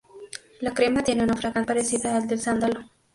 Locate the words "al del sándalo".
2.17-2.85